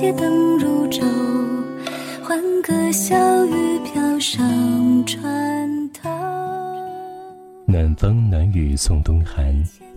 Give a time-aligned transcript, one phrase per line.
[0.00, 1.02] 街灯如昼，
[2.22, 6.08] 欢歌笑语飘上船头。
[7.66, 9.52] 暖风暖雨送冬寒，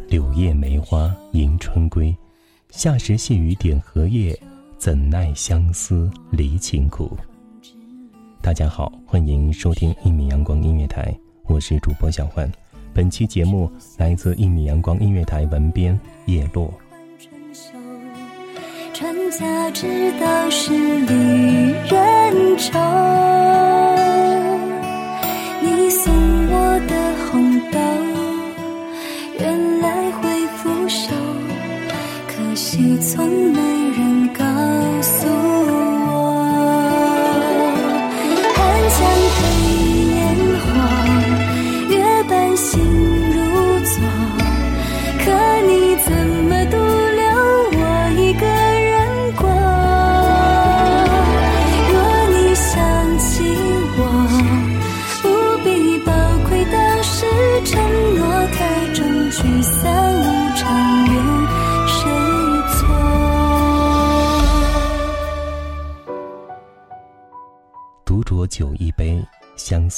[0.07, 2.11] 柳叶梅花迎春归。
[2.71, 4.35] 夏时细雨点荷叶，
[4.79, 7.15] 怎奈相思离情苦。
[8.41, 12.51] 大家好，欢迎收听一米阳光音乐台，我是主播小欢。
[12.91, 16.73] 本期节目来自一米阳光音乐台文编叶落。
[19.01, 22.79] 春秋，传家之道是离人愁。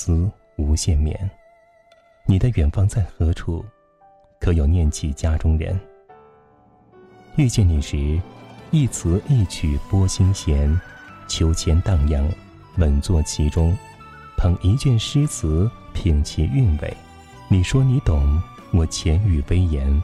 [0.04, 1.18] 思无限绵。
[2.26, 3.64] 你的远方在何处？
[4.38, 5.80] 可有念起家中人？
[7.38, 8.20] 遇见你时，
[8.72, 10.78] 一词一曲拨心弦，
[11.30, 12.30] 秋千荡漾，
[12.76, 13.74] 稳坐其中，
[14.36, 16.94] 捧一卷诗词，品其韵味。
[17.48, 18.42] 你说你懂，
[18.74, 20.04] 我浅语微言。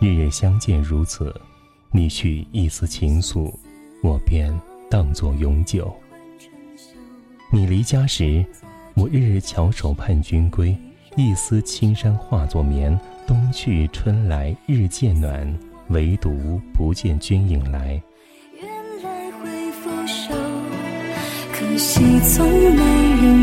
[0.00, 1.34] 日日相见如此，
[1.90, 3.50] 你去一丝情愫，
[4.02, 4.54] 我便
[4.90, 5.90] 当作永久。
[7.50, 8.44] 你离家时，
[8.96, 10.76] 我日日翘首盼君归。
[11.16, 12.96] 一丝青山化作眠，
[13.26, 15.52] 冬去春来日渐暖，
[15.88, 18.00] 唯独不见君影来。
[18.60, 18.68] 原
[19.02, 20.32] 来会拂手，
[21.52, 22.82] 可惜从没
[23.20, 23.33] 人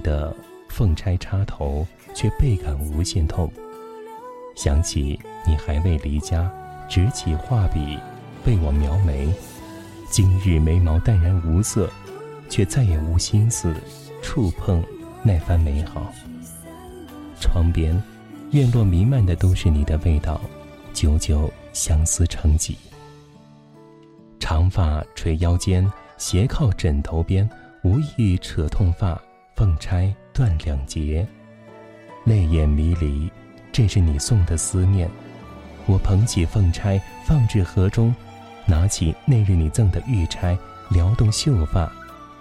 [0.00, 0.34] 的
[0.68, 3.50] 凤钗插头，却倍感无限痛。
[4.56, 6.50] 想起你还未离家，
[6.88, 7.98] 执起画笔
[8.46, 9.32] 为我描眉。
[10.10, 11.88] 今日眉毛淡然无色，
[12.48, 13.72] 却再也无心思
[14.20, 14.82] 触碰
[15.22, 16.12] 那番美好。
[17.40, 18.02] 窗边，
[18.50, 20.40] 院落弥漫的都是你的味道，
[20.92, 22.76] 久久相思成疾。
[24.40, 27.48] 长发垂腰间，斜靠枕头边，
[27.84, 29.20] 无意扯痛发，
[29.60, 31.28] 凤钗断两截，
[32.24, 33.30] 泪眼迷离，
[33.70, 35.06] 这是你送的思念。
[35.84, 38.14] 我捧起凤钗，放置盒中，
[38.64, 40.56] 拿起那日你赠的玉钗，
[40.88, 41.92] 撩动秀发，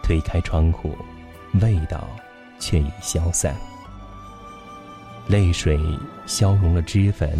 [0.01, 0.95] 推开窗户，
[1.60, 2.07] 味道
[2.57, 3.54] 却已消散。
[5.27, 5.77] 泪水
[6.25, 7.38] 消融了脂粉，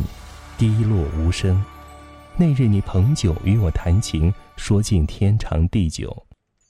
[0.58, 1.64] 滴落无声。
[2.36, 6.26] 那日你捧酒与我谈情，说尽天长地久。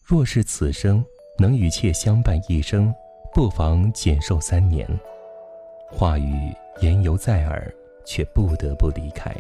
[0.06, 1.04] 若是此生
[1.40, 2.94] 能与妾相伴一生，
[3.34, 4.86] 不妨减寿三年。
[5.90, 7.74] 话语言犹在耳，
[8.06, 9.34] 却不得不离开。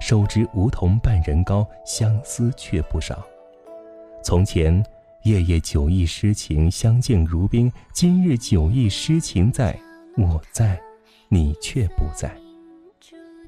[0.00, 3.24] 手执梧桐半人高，相思却不少。
[4.22, 4.82] 从前
[5.22, 7.70] 夜夜酒意诗情，相敬如宾。
[7.92, 9.78] 今日酒意诗情在，
[10.16, 10.80] 我在，
[11.28, 12.34] 你却不在。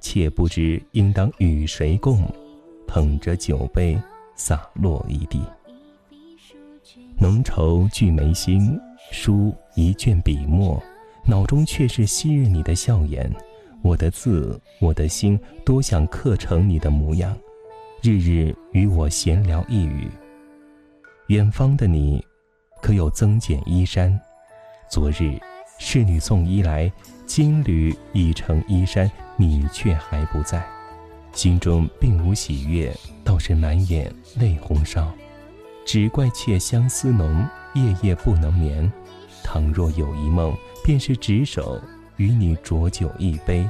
[0.00, 2.22] 妾不知应当与谁共，
[2.86, 3.98] 捧着酒杯
[4.34, 5.42] 洒落一地。
[7.18, 8.78] 浓稠聚眉心，
[9.10, 10.82] 书一卷笔墨，
[11.24, 13.32] 脑中却是昔日你的笑颜。
[13.80, 17.34] 我的字，我的心，多想刻成你的模样，
[18.02, 20.10] 日日与我闲聊一语。
[21.28, 22.22] 远方的你，
[22.82, 24.20] 可有增减衣衫？
[24.90, 25.40] 昨日
[25.78, 26.92] 侍女送衣来，
[27.24, 29.10] 金缕已成衣衫。
[29.38, 30.66] 你却还不在，
[31.32, 35.10] 心中并无喜悦，倒是满眼泪红烧。
[35.86, 38.92] 只怪妾相思浓，夜夜不能眠。
[39.44, 40.52] 倘若有一梦，
[40.84, 41.80] 便是执手
[42.16, 43.64] 与你浊酒一杯，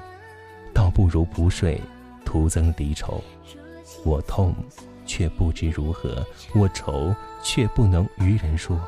[0.72, 1.78] 倒不如不睡，
[2.24, 3.22] 徒增离愁。
[4.02, 4.54] 我痛，
[5.04, 6.24] 却不知如何；
[6.54, 8.80] 我愁，却不能与人说。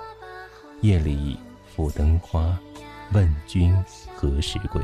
[0.81, 1.39] 夜里
[1.77, 2.59] 抚灯花，
[3.13, 3.77] 问君
[4.17, 4.81] 何时归？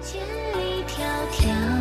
[0.00, 0.22] 千
[0.56, 1.02] 里迢
[1.32, 1.77] 迢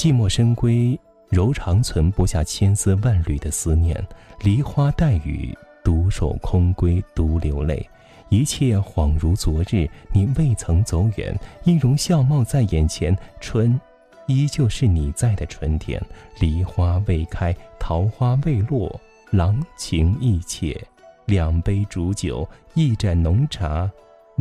[0.00, 0.98] 寂寞深闺，
[1.28, 4.02] 柔肠存不下千丝万缕的思念。
[4.42, 5.54] 梨花带雨，
[5.84, 7.86] 独守空闺独流泪。
[8.30, 13.14] 一切恍如昨日，你未曾走远，音容笑貌在眼前。
[13.42, 13.78] 春，
[14.26, 16.02] 依旧是你在的春天。
[16.38, 18.98] 梨花未开，桃花未落，
[19.30, 20.82] 郎情意切。
[21.26, 23.90] 两杯煮酒，一盏浓茶，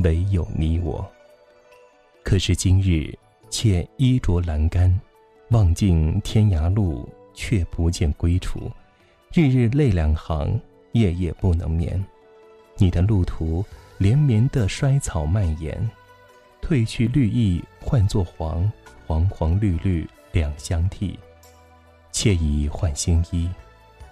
[0.05, 1.05] 唯有你我。
[2.23, 3.13] 可是今日，
[3.49, 4.97] 却衣着阑干。
[5.49, 8.71] 望尽天涯路，却不见归处。
[9.33, 10.59] 日日泪两行，
[10.91, 12.03] 夜夜不能眠。
[12.77, 13.65] 你的路途
[13.97, 15.89] 连绵的衰草蔓延，
[16.61, 18.71] 褪去绿意换作黄，
[19.07, 21.17] 黄黄绿绿两相替。
[22.11, 23.49] 妾已换新衣，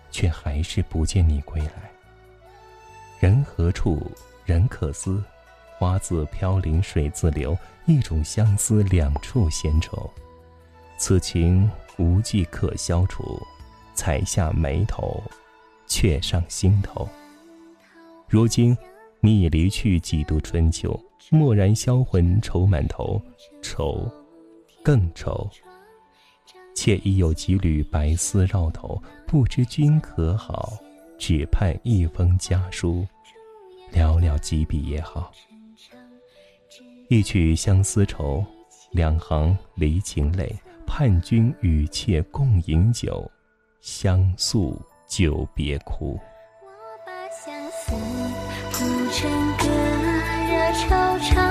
[0.10, 1.92] 却还是不见你归来。
[3.20, 4.12] 人何处
[4.44, 5.24] 人可思？
[5.78, 10.12] 花自飘零水自流，一种相思两处闲愁。
[10.98, 13.40] 此情无计可消除，
[13.94, 15.22] 才下眉头，
[15.86, 17.08] 却上心头。
[18.28, 18.76] 如今
[19.22, 21.00] 你已离去几度春秋，
[21.32, 23.22] 蓦然销魂愁满头，
[23.62, 24.10] 愁，
[24.84, 25.48] 更愁。
[26.74, 30.74] 妾已有几缕白丝绕头，不知君可好？
[31.20, 33.06] 只盼一封家书，
[33.92, 35.32] 寥寥几笔也好。
[37.10, 38.46] 一曲相思愁，
[38.92, 40.56] 两行离情泪。
[40.88, 43.30] 盼君与妾共饮酒，
[43.82, 46.18] 相诉久别哭。
[46.62, 46.68] 我
[47.06, 47.92] 把相思
[48.72, 48.78] 谱
[49.12, 49.68] 成歌，
[50.48, 51.47] 热惆怅。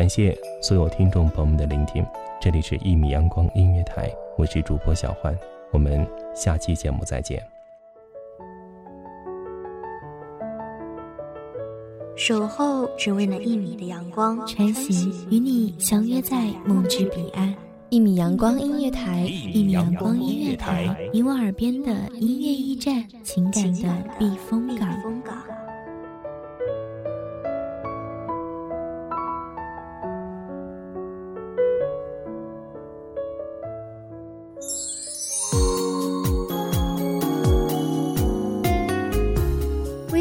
[0.00, 2.02] 感谢所有听众朋友们的聆听，
[2.40, 5.38] 这里是一米阳光音乐台，我是主播小欢，
[5.72, 7.38] 我们下期节目再见。
[12.16, 17.54] 守候只为那一米的阳光，晨行与你相约在梦之彼岸。
[17.90, 24.88] 一米阳光音乐台，一米阳光音乐台，你我耳边的音乐驿站，情感的避风港。